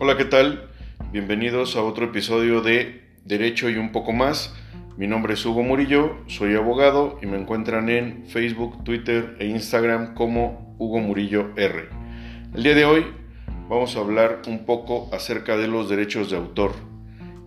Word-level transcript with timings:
Hola, 0.00 0.16
¿qué 0.16 0.26
tal? 0.26 0.70
Bienvenidos 1.10 1.74
a 1.74 1.82
otro 1.82 2.04
episodio 2.04 2.60
de 2.60 3.02
Derecho 3.24 3.68
y 3.68 3.78
un 3.78 3.90
poco 3.90 4.12
más. 4.12 4.54
Mi 4.96 5.08
nombre 5.08 5.34
es 5.34 5.44
Hugo 5.44 5.64
Murillo, 5.64 6.18
soy 6.28 6.54
abogado 6.54 7.18
y 7.20 7.26
me 7.26 7.36
encuentran 7.36 7.88
en 7.88 8.24
Facebook, 8.28 8.84
Twitter 8.84 9.34
e 9.40 9.46
Instagram 9.46 10.14
como 10.14 10.76
Hugo 10.78 11.00
Murillo 11.00 11.50
R. 11.56 11.88
El 12.54 12.62
día 12.62 12.76
de 12.76 12.84
hoy 12.84 13.06
vamos 13.68 13.96
a 13.96 13.98
hablar 13.98 14.42
un 14.46 14.64
poco 14.66 15.10
acerca 15.12 15.56
de 15.56 15.66
los 15.66 15.88
derechos 15.88 16.30
de 16.30 16.36
autor. 16.36 16.74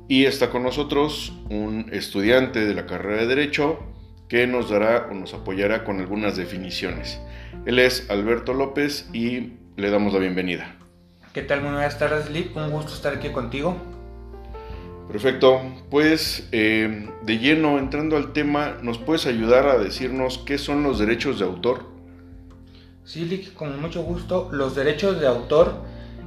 Y 0.09 0.25
está 0.25 0.49
con 0.49 0.63
nosotros 0.63 1.31
un 1.49 1.85
estudiante 1.93 2.65
de 2.65 2.73
la 2.73 2.85
carrera 2.85 3.21
de 3.21 3.27
Derecho 3.27 3.79
que 4.27 4.45
nos 4.45 4.69
dará 4.69 5.07
o 5.09 5.13
nos 5.13 5.33
apoyará 5.33 5.85
con 5.85 6.01
algunas 6.01 6.35
definiciones. 6.35 7.17
Él 7.65 7.79
es 7.79 8.09
Alberto 8.09 8.53
López 8.53 9.09
y 9.13 9.53
le 9.77 9.89
damos 9.89 10.11
la 10.11 10.19
bienvenida. 10.19 10.80
¿Qué 11.33 11.41
tal? 11.41 11.61
Muy 11.61 11.71
buenas 11.71 11.97
tardes, 11.97 12.29
Lip. 12.29 12.57
Un 12.57 12.71
gusto 12.71 12.93
estar 12.93 13.13
aquí 13.13 13.29
contigo. 13.29 13.77
Perfecto. 15.09 15.61
Pues 15.89 16.49
eh, 16.51 17.09
de 17.23 17.37
lleno, 17.37 17.79
entrando 17.79 18.17
al 18.17 18.33
tema, 18.33 18.79
¿nos 18.81 18.97
puedes 18.97 19.25
ayudar 19.27 19.65
a 19.67 19.77
decirnos 19.77 20.39
qué 20.39 20.57
son 20.57 20.83
los 20.83 20.99
derechos 20.99 21.39
de 21.39 21.45
autor? 21.45 21.85
Sí, 23.05 23.23
Lick, 23.23 23.53
con 23.53 23.79
mucho 23.79 24.03
gusto. 24.03 24.49
Los 24.51 24.75
derechos 24.75 25.21
de 25.21 25.27
autor, 25.27 25.75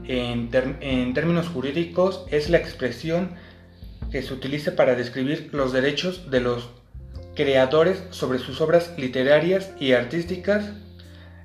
en, 0.09 0.49
en 0.81 1.13
términos 1.13 1.49
jurídicos, 1.49 2.25
es 2.31 2.49
la 2.49 2.57
expresión 2.57 3.35
que 4.11 4.23
se 4.23 4.33
utiliza 4.33 4.75
para 4.75 4.95
describir 4.95 5.51
los 5.53 5.75
derechos 5.75 6.31
de 6.31 6.41
los 6.41 6.71
creadores 7.35 8.05
sobre 8.09 8.39
sus 8.39 8.63
obras 8.63 8.95
literarias 8.97 9.71
y 9.79 9.93
artísticas 9.93 10.65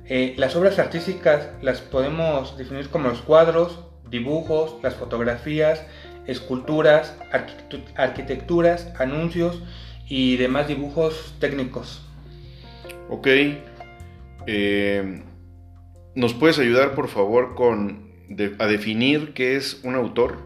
eh, 0.09 0.33
las 0.37 0.55
obras 0.55 0.79
artísticas 0.79 1.49
las 1.61 1.81
podemos 1.81 2.57
definir 2.57 2.89
como 2.89 3.09
los 3.09 3.21
cuadros, 3.21 3.85
dibujos, 4.09 4.75
las 4.81 4.95
fotografías, 4.95 5.85
esculturas, 6.25 7.15
arquitecturas, 7.95 8.91
anuncios 8.97 9.61
y 10.07 10.37
demás 10.37 10.67
dibujos 10.67 11.35
técnicos. 11.39 12.01
Ok. 13.09 13.27
Eh, 14.47 15.23
¿Nos 16.15 16.33
puedes 16.33 16.57
ayudar 16.57 16.95
por 16.95 17.07
favor 17.07 17.53
con 17.53 18.09
a 18.59 18.65
definir 18.65 19.33
qué 19.33 19.55
es 19.55 19.79
un 19.83 19.95
autor? 19.95 20.39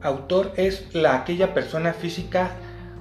Autor 0.00 0.52
es 0.56 0.94
la 0.94 1.16
aquella 1.16 1.54
persona 1.54 1.92
física 1.92 2.52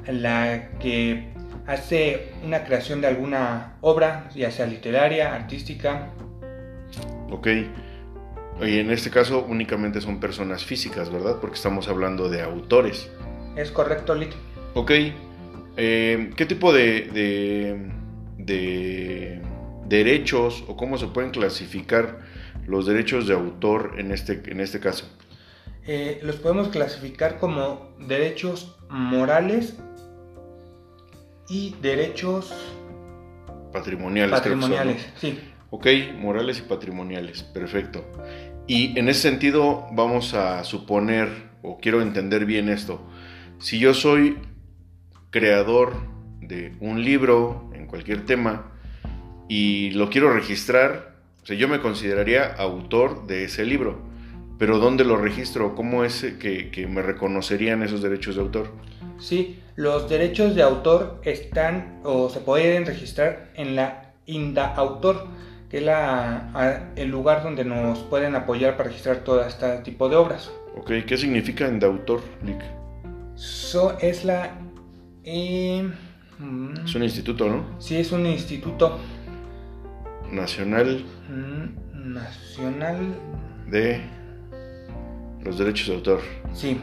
la 0.07 0.69
que 0.79 1.32
hace 1.67 2.33
una 2.43 2.63
creación 2.63 3.01
de 3.01 3.07
alguna 3.07 3.77
obra, 3.81 4.29
ya 4.35 4.51
sea 4.51 4.65
literaria, 4.65 5.33
artística. 5.33 6.09
Ok. 7.29 7.47
Y 8.61 8.79
en 8.79 8.91
este 8.91 9.09
caso 9.09 9.45
únicamente 9.47 9.99
son 10.01 10.19
personas 10.19 10.63
físicas, 10.63 11.11
¿verdad? 11.11 11.37
Porque 11.39 11.55
estamos 11.55 11.87
hablando 11.87 12.29
de 12.29 12.41
autores. 12.41 13.09
Es 13.55 13.71
correcto, 13.71 14.13
Lick. 14.15 14.33
Ok. 14.73 14.91
Eh, 15.75 16.31
¿Qué 16.35 16.45
tipo 16.45 16.71
de, 16.71 17.09
de, 18.37 19.41
derechos 19.87 20.63
o 20.67 20.77
cómo 20.77 20.97
se 20.97 21.07
pueden 21.07 21.31
clasificar 21.31 22.19
los 22.67 22.85
derechos 22.85 23.27
de 23.27 23.33
autor 23.33 23.95
en 23.97 24.11
este, 24.11 24.41
en 24.45 24.59
este 24.59 24.79
caso? 24.79 25.05
Eh, 25.85 26.19
los 26.23 26.37
podemos 26.37 26.69
clasificar 26.69 27.39
como 27.39 27.91
derechos 27.99 28.77
morales 28.89 29.77
y 31.53 31.75
derechos 31.81 32.51
patrimoniales. 33.71 34.31
Patrimoniales, 34.31 35.07
sí. 35.21 35.39
Ok, 35.69 35.87
morales 36.17 36.59
y 36.59 36.61
patrimoniales, 36.63 37.43
perfecto. 37.43 38.03
Y 38.65 38.97
en 38.97 39.07
ese 39.07 39.29
sentido 39.29 39.85
vamos 39.91 40.33
a 40.33 40.63
suponer, 40.63 41.29
o 41.61 41.77
quiero 41.77 42.01
entender 42.01 42.45
bien 42.45 42.69
esto, 42.69 43.07
si 43.59 43.77
yo 43.77 43.93
soy 43.93 44.37
creador 45.29 45.93
de 46.41 46.75
un 46.79 47.03
libro 47.03 47.69
en 47.75 47.85
cualquier 47.85 48.25
tema 48.25 48.71
y 49.47 49.91
lo 49.91 50.09
quiero 50.09 50.33
registrar, 50.33 51.17
o 51.43 51.45
sea, 51.45 51.55
yo 51.55 51.67
me 51.67 51.81
consideraría 51.81 52.51
autor 52.53 53.27
de 53.27 53.43
ese 53.43 53.63
libro, 53.63 54.01
pero 54.57 54.79
¿dónde 54.79 55.05
lo 55.05 55.17
registro? 55.17 55.75
¿Cómo 55.75 56.03
es 56.03 56.23
que, 56.39 56.71
que 56.71 56.87
me 56.87 57.03
reconocerían 57.03 57.83
esos 57.83 58.01
derechos 58.01 58.35
de 58.35 58.41
autor? 58.41 58.71
Sí, 59.19 59.59
los 59.75 60.09
derechos 60.09 60.55
de 60.55 60.63
autor 60.63 61.21
están 61.23 61.99
o 62.03 62.29
se 62.29 62.39
pueden 62.39 62.85
registrar 62.85 63.49
en 63.55 63.75
la 63.75 64.13
INDA 64.25 64.73
Autor, 64.75 65.27
que 65.69 65.77
es 65.77 65.83
la, 65.83 66.91
el 66.95 67.09
lugar 67.09 67.43
donde 67.43 67.65
nos 67.65 67.99
pueden 67.99 68.35
apoyar 68.35 68.77
para 68.77 68.89
registrar 68.89 69.17
todo 69.17 69.43
este 69.45 69.77
tipo 69.79 70.09
de 70.09 70.15
obras. 70.15 70.51
Ok, 70.77 70.91
¿qué 71.07 71.17
significa 71.17 71.67
INDA 71.67 71.87
Autor, 71.87 72.21
Lick? 72.45 72.61
So, 73.35 73.97
es 73.99 74.25
la... 74.25 74.51
Eh, 75.23 75.89
es 76.83 76.95
un 76.95 77.03
instituto, 77.03 77.47
¿no? 77.47 77.65
Sí, 77.79 77.95
es 77.97 78.11
un 78.11 78.25
instituto. 78.25 78.99
Nacional. 80.31 81.03
Mm, 81.29 82.13
nacional. 82.13 82.97
De 83.69 84.01
los 85.43 85.57
derechos 85.57 85.87
de 85.87 85.95
autor. 85.95 86.19
Sí. 86.53 86.79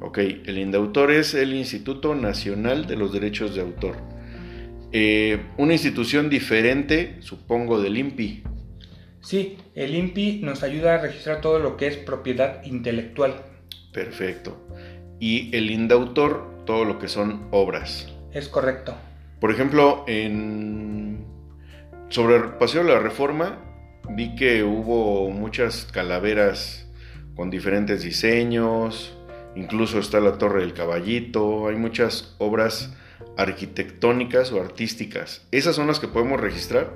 Ok, 0.00 0.18
el 0.18 0.58
INDAUTOR 0.58 1.10
es 1.10 1.34
el 1.34 1.54
Instituto 1.54 2.14
Nacional 2.14 2.86
de 2.86 2.96
los 2.96 3.12
Derechos 3.12 3.54
de 3.56 3.62
Autor. 3.62 3.96
Eh, 4.92 5.40
una 5.56 5.72
institución 5.72 6.30
diferente, 6.30 7.16
supongo, 7.20 7.80
del 7.82 7.98
INPI. 7.98 8.44
Sí, 9.20 9.58
el 9.74 9.96
INPI 9.96 10.40
nos 10.44 10.62
ayuda 10.62 10.94
a 10.94 10.98
registrar 10.98 11.40
todo 11.40 11.58
lo 11.58 11.76
que 11.76 11.88
es 11.88 11.96
propiedad 11.96 12.62
intelectual. 12.64 13.42
Perfecto. 13.92 14.68
Y 15.18 15.54
el 15.56 15.70
INDAUTOR, 15.70 16.64
todo 16.64 16.84
lo 16.84 17.00
que 17.00 17.08
son 17.08 17.48
obras. 17.50 18.08
Es 18.32 18.48
correcto. 18.48 18.94
Por 19.40 19.50
ejemplo, 19.50 20.04
en... 20.06 21.26
sobre 22.08 22.36
el 22.36 22.44
Paseo 22.54 22.84
de 22.84 22.92
la 22.92 23.00
Reforma, 23.00 23.58
vi 24.10 24.36
que 24.36 24.62
hubo 24.62 25.28
muchas 25.30 25.88
calaveras 25.92 26.88
con 27.34 27.50
diferentes 27.50 28.02
diseños, 28.02 29.17
Incluso 29.58 29.98
está 29.98 30.20
la 30.20 30.38
Torre 30.38 30.60
del 30.60 30.72
Caballito, 30.72 31.66
hay 31.66 31.74
muchas 31.74 32.32
obras 32.38 32.94
arquitectónicas 33.36 34.52
o 34.52 34.60
artísticas. 34.60 35.44
¿Esas 35.50 35.74
son 35.74 35.88
las 35.88 35.98
que 35.98 36.06
podemos 36.06 36.40
registrar? 36.40 36.94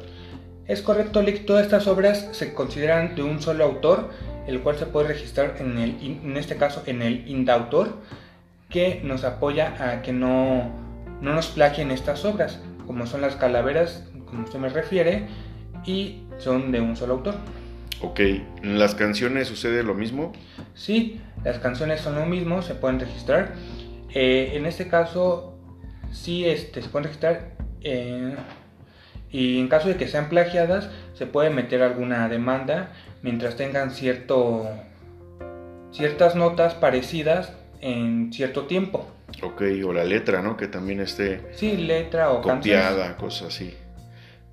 Es 0.69 0.81
correcto, 0.81 1.22
Lick. 1.22 1.45
Todas 1.45 1.65
estas 1.65 1.89
obras 1.89 2.28
se 2.31 2.55
consideran 2.55 3.17
de 3.17 3.25
un 3.25 3.43
solo 3.43 3.65
autor, 3.65 4.11
el 4.47 4.61
cual 4.61 4.78
se 4.78 4.87
puede 4.87 5.09
registrar 5.09 5.56
en, 5.59 5.77
el, 5.77 5.97
en 6.01 6.37
este 6.37 6.56
caso 6.56 6.84
en 6.87 7.03
el 7.03 7.28
INDAUTOR, 7.28 7.97
que 8.71 9.01
nos 9.03 9.25
apoya 9.25 9.75
a 9.81 10.03
que 10.03 10.12
no, 10.12 10.71
no 11.21 11.34
nos 11.34 11.49
plagien 11.49 11.91
estas 11.91 12.25
obras, 12.25 12.61
como 12.87 13.09
son 13.09 13.22
las 13.22 13.34
calaveras, 13.34 14.05
como 14.27 14.45
usted 14.45 14.61
me 14.61 14.69
refiere, 14.69 15.27
y 15.84 16.22
son 16.39 16.71
de 16.71 16.81
un 16.81 16.95
solo 16.95 17.15
autor. 17.15 17.34
Ok, 18.00 18.20
¿en 18.20 18.78
las 18.78 18.94
canciones 18.94 19.48
sucede 19.48 19.82
lo 19.82 19.94
mismo? 19.94 20.32
Sí, 20.75 21.20
las 21.44 21.58
canciones 21.58 22.00
son 22.00 22.16
lo 22.16 22.26
mismo, 22.26 22.62
se 22.62 22.75
pueden 22.75 22.98
registrar. 22.98 23.54
Eh, 24.14 24.53
en 24.54 24.66
este 24.66 24.88
caso, 24.88 25.58
sí 26.10 26.47
este, 26.47 26.82
se 26.82 26.88
pueden 26.88 27.04
registrar. 27.04 27.53
Eh, 27.82 28.34
y 29.30 29.58
en 29.58 29.69
caso 29.69 29.88
de 29.88 29.97
que 29.97 30.08
sean 30.08 30.28
plagiadas, 30.28 30.91
se 31.14 31.26
puede 31.26 31.50
meter 31.50 31.82
alguna 31.82 32.28
demanda 32.28 32.92
mientras 33.22 33.56
tengan 33.56 33.91
cierto, 33.91 34.69
ciertas 35.91 36.34
notas 36.34 36.74
parecidas 36.74 37.53
en 37.80 38.32
cierto 38.32 38.66
tiempo. 38.66 39.06
Ok, 39.42 39.62
o 39.86 39.92
la 39.92 40.04
letra, 40.04 40.42
¿no? 40.42 40.56
Que 40.56 40.69
también 40.69 41.00
esté 41.00 41.41
sí, 41.54 41.76
letra 41.76 42.30
o 42.30 42.42
copiada, 42.42 43.16
cosas 43.16 43.48
así. 43.48 43.74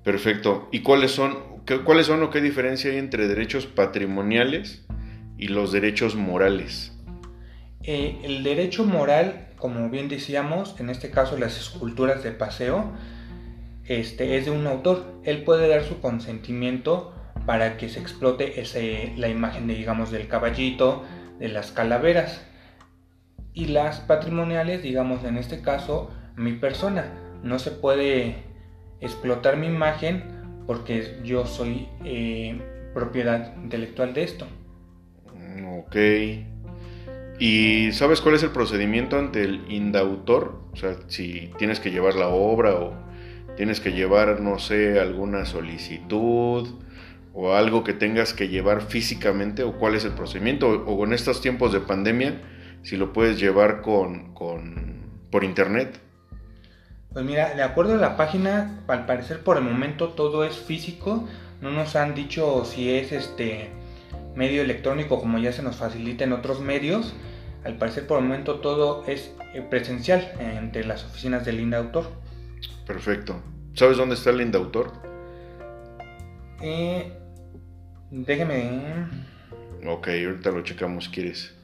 Perfecto. 0.02 0.68
¿Y 0.72 0.80
cuáles 0.80 1.10
son 1.10 1.59
¿Cuáles 1.78 2.06
son 2.06 2.20
o 2.24 2.30
qué 2.30 2.40
diferencia 2.40 2.90
hay 2.90 2.98
entre 2.98 3.28
derechos 3.28 3.66
patrimoniales 3.66 4.84
y 5.38 5.48
los 5.48 5.70
derechos 5.70 6.16
morales? 6.16 6.92
Eh, 7.84 8.18
el 8.24 8.42
derecho 8.42 8.84
moral, 8.84 9.50
como 9.56 9.88
bien 9.88 10.08
decíamos, 10.08 10.74
en 10.80 10.90
este 10.90 11.10
caso 11.10 11.38
las 11.38 11.58
esculturas 11.58 12.24
de 12.24 12.32
paseo, 12.32 12.92
este, 13.84 14.36
es 14.36 14.46
de 14.46 14.50
un 14.50 14.66
autor. 14.66 15.20
Él 15.22 15.44
puede 15.44 15.68
dar 15.68 15.84
su 15.84 16.00
consentimiento 16.00 17.14
para 17.46 17.76
que 17.76 17.88
se 17.88 18.00
explote 18.00 18.60
ese, 18.60 19.12
la 19.16 19.28
imagen 19.28 19.68
digamos, 19.68 20.10
del 20.10 20.26
caballito, 20.26 21.04
de 21.38 21.48
las 21.48 21.70
calaveras. 21.70 22.44
Y 23.54 23.66
las 23.66 24.00
patrimoniales, 24.00 24.82
digamos, 24.82 25.22
en 25.24 25.36
este 25.36 25.62
caso, 25.62 26.10
mi 26.34 26.54
persona. 26.54 27.12
No 27.44 27.60
se 27.60 27.70
puede 27.70 28.42
explotar 29.00 29.56
mi 29.56 29.68
imagen 29.68 30.39
porque 30.66 31.18
yo 31.24 31.46
soy 31.46 31.88
eh, 32.04 32.60
propiedad 32.94 33.56
intelectual 33.56 34.14
de 34.14 34.22
esto. 34.22 34.46
Ok. 35.78 35.96
¿Y 37.38 37.92
sabes 37.92 38.20
cuál 38.20 38.34
es 38.34 38.42
el 38.42 38.50
procedimiento 38.50 39.18
ante 39.18 39.42
el 39.42 39.64
indautor? 39.72 40.60
O 40.72 40.76
sea, 40.76 40.96
si 41.08 41.50
tienes 41.58 41.80
que 41.80 41.90
llevar 41.90 42.14
la 42.14 42.28
obra 42.28 42.74
o 42.74 42.92
tienes 43.56 43.80
que 43.80 43.92
llevar, 43.92 44.40
no 44.40 44.58
sé, 44.58 45.00
alguna 45.00 45.46
solicitud 45.46 46.68
o 47.32 47.54
algo 47.54 47.84
que 47.84 47.92
tengas 47.92 48.34
que 48.34 48.48
llevar 48.48 48.82
físicamente 48.82 49.62
o 49.62 49.78
cuál 49.78 49.94
es 49.94 50.04
el 50.04 50.12
procedimiento 50.12 50.68
o, 50.68 51.04
en 51.04 51.12
estos 51.12 51.40
tiempos 51.40 51.72
de 51.72 51.80
pandemia 51.80 52.42
si 52.82 52.96
lo 52.96 53.12
puedes 53.12 53.38
llevar 53.38 53.82
con, 53.82 54.34
por 55.30 55.44
internet. 55.44 56.00
Pues 57.12 57.24
mira, 57.24 57.54
de 57.54 57.62
acuerdo 57.62 57.94
a 57.94 57.96
la 57.96 58.16
página, 58.16 58.78
al 58.86 59.04
parecer 59.04 59.42
por 59.42 59.56
el 59.56 59.64
momento 59.64 60.10
todo 60.10 60.44
es 60.44 60.56
físico. 60.56 61.28
No 61.60 61.70
nos 61.70 61.96
han 61.96 62.14
dicho 62.14 62.64
si 62.64 62.94
es 62.94 63.10
este 63.10 63.70
medio 64.36 64.62
electrónico 64.62 65.18
como 65.18 65.38
ya 65.38 65.52
se 65.52 65.62
nos 65.62 65.76
facilita 65.76 66.24
en 66.24 66.32
otros 66.32 66.60
medios. 66.60 67.14
Al 67.64 67.76
parecer 67.76 68.06
por 68.06 68.18
el 68.18 68.24
momento 68.24 68.60
todo 68.60 69.04
es 69.06 69.34
eh, 69.54 69.60
presencial 69.68 70.32
entre 70.38 70.84
las 70.84 71.04
oficinas 71.04 71.44
del 71.44 71.60
INDAUTOR. 71.60 72.06
Perfecto. 72.86 73.42
¿Sabes 73.74 73.96
dónde 73.96 74.14
está 74.14 74.30
el 74.30 74.40
INDAUTOR? 74.40 74.92
Eh, 76.62 77.12
déjeme. 78.10 79.06
Ok, 79.86 80.08
ahorita 80.08 80.50
lo 80.50 80.62
checamos, 80.62 81.08
¿quieres? 81.08 81.54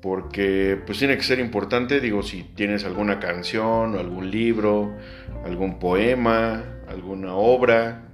Porque 0.00 0.78
pues 0.86 0.98
tiene 0.98 1.16
que 1.16 1.22
ser 1.22 1.40
importante, 1.40 2.00
digo, 2.00 2.22
si 2.22 2.42
tienes 2.42 2.84
alguna 2.84 3.20
canción, 3.20 3.96
algún 3.98 4.30
libro, 4.30 4.96
algún 5.44 5.78
poema, 5.78 6.64
alguna 6.88 7.34
obra 7.34 8.04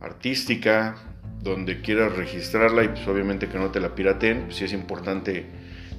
artística, 0.00 0.96
donde 1.42 1.80
quieras 1.80 2.16
registrarla 2.16 2.84
y 2.84 2.88
pues 2.88 3.06
obviamente 3.06 3.48
que 3.48 3.58
no 3.58 3.70
te 3.70 3.80
la 3.80 3.94
pirateen, 3.94 4.44
pues 4.44 4.56
sí 4.56 4.64
es 4.64 4.72
importante 4.72 5.46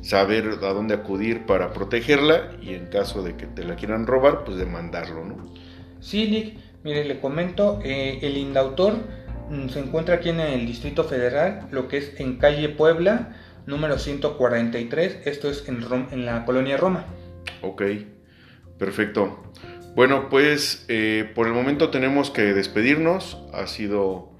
saber 0.02 0.48
a 0.62 0.74
dónde 0.74 0.94
acudir 0.94 1.46
para 1.46 1.74
protegerla 1.74 2.52
y 2.62 2.74
en 2.74 2.88
caso 2.88 3.24
de 3.24 3.36
que 3.36 3.46
te 3.46 3.64
la 3.64 3.76
quieran 3.76 4.08
robar, 4.08 4.44
pues 4.44 4.58
demandarlo, 4.58 5.26
¿no? 5.26 5.54
Sí, 6.00 6.30
Nick, 6.30 6.56
mire, 6.84 7.06
le 7.06 7.20
comento, 7.20 7.80
eh, 7.84 8.20
el 8.22 8.38
indautor 8.38 8.96
mm, 9.50 9.70
se 9.70 9.80
encuentra 9.80 10.16
aquí 10.16 10.30
en 10.30 10.40
el 10.40 10.66
Distrito 10.66 11.04
Federal, 11.04 11.68
lo 11.72 11.88
que 11.88 11.98
es 11.98 12.20
en 12.20 12.38
calle 12.38 12.70
Puebla, 12.70 13.36
número 13.69 14.00
143, 14.00 15.21
esto 15.25 15.50
es 15.50 15.68
en, 15.69 15.86
en 16.12 16.25
la 16.25 16.44
colonia 16.44 16.75
Roma. 16.75 17.06
Ok, 17.62 17.83
perfecto. 18.77 19.44
Bueno, 19.95 20.30
pues 20.30 20.86
eh, 20.88 21.31
por 21.36 21.48
el 21.48 21.54
momento 21.54 21.89
tenemos 21.89 22.31
que 22.31 22.54
despedirnos, 22.54 23.38
ha 23.54 23.68
sido 23.68 24.31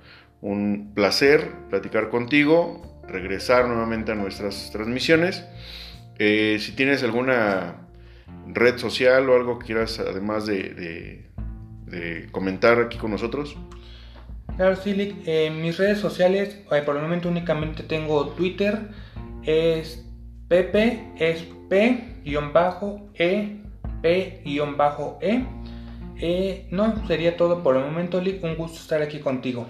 un 0.42 0.94
placer 0.94 1.52
platicar 1.70 2.10
contigo, 2.10 3.02
regresar 3.08 3.68
nuevamente 3.68 4.12
a 4.12 4.16
nuestras 4.16 4.72
transmisiones. 4.72 5.46
Eh, 6.18 6.58
si 6.60 6.74
tienes 6.74 7.04
alguna 7.04 7.88
red 8.48 8.78
social 8.78 9.30
o 9.30 9.36
algo 9.36 9.60
que 9.60 9.68
quieras, 9.68 10.00
además 10.00 10.46
de, 10.46 11.28
comentar 12.32 12.80
aquí 12.80 12.98
con 12.98 13.12
nosotros. 13.12 13.58
Claro, 14.56 14.76
sí, 14.76 15.16
En 15.26 15.62
mis 15.62 15.78
redes 15.78 16.00
sociales, 16.00 16.60
eh, 16.72 16.82
por 16.86 16.96
el 16.96 17.02
momento 17.02 17.30
únicamente 17.30 17.84
tengo 17.84 18.30
Twitter, 18.30 18.90
es 19.44 20.06
Pepe, 20.48 21.12
es 21.18 21.44
P-E, 21.70 22.36
P-E. 24.02 25.46
Eh, 26.22 26.68
no, 26.72 27.08
sería 27.08 27.38
todo 27.38 27.64
por 27.64 27.78
el 27.78 27.84
momento, 27.84 28.20
Lick. 28.20 28.44
Un 28.44 28.56
gusto 28.56 28.78
estar 28.80 29.02
aquí 29.02 29.20
contigo. 29.20 29.68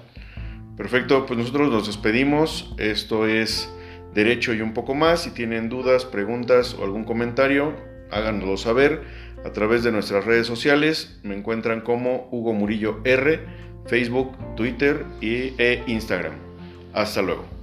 Perfecto, 0.77 1.25
pues 1.25 1.37
nosotros 1.37 1.69
nos 1.69 1.87
despedimos. 1.87 2.73
Esto 2.77 3.27
es 3.27 3.69
Derecho 4.13 4.53
y 4.53 4.61
un 4.61 4.73
poco 4.73 4.95
más. 4.95 5.23
Si 5.23 5.31
tienen 5.31 5.69
dudas, 5.69 6.05
preguntas 6.05 6.73
o 6.73 6.83
algún 6.83 7.03
comentario, 7.03 7.75
háganoslo 8.11 8.57
saber 8.57 9.03
a 9.45 9.51
través 9.51 9.83
de 9.83 9.91
nuestras 9.91 10.25
redes 10.25 10.47
sociales. 10.47 11.19
Me 11.23 11.35
encuentran 11.35 11.81
como 11.81 12.27
Hugo 12.31 12.53
Murillo 12.53 13.01
R, 13.03 13.39
Facebook, 13.85 14.35
Twitter 14.55 15.05
y, 15.21 15.53
e 15.61 15.83
Instagram. 15.87 16.33
Hasta 16.93 17.21
luego. 17.21 17.58